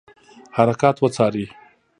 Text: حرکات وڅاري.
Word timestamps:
حرکات 0.57 0.95
وڅاري. 1.03 1.45